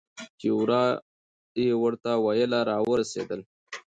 [0.39, 0.83] چې ورا
[1.61, 3.41] یې ورته ویله راورسېدل.